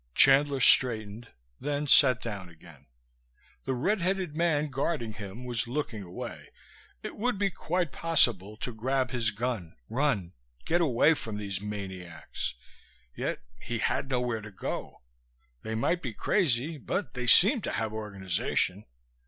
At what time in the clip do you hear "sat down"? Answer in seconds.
1.85-2.49